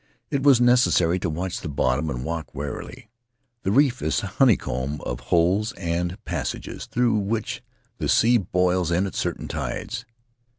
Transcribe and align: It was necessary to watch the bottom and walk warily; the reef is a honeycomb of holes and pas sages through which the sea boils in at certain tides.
It 0.31 0.41
was 0.41 0.59
necessary 0.59 1.19
to 1.19 1.29
watch 1.29 1.59
the 1.61 1.69
bottom 1.69 2.09
and 2.09 2.23
walk 2.25 2.55
warily; 2.55 3.11
the 3.61 3.71
reef 3.71 4.01
is 4.01 4.23
a 4.23 4.27
honeycomb 4.27 4.99
of 5.01 5.19
holes 5.29 5.73
and 5.73 6.17
pas 6.25 6.49
sages 6.49 6.87
through 6.87 7.13
which 7.19 7.61
the 7.99 8.09
sea 8.09 8.39
boils 8.39 8.89
in 8.89 9.05
at 9.05 9.13
certain 9.13 9.47
tides. 9.47 10.07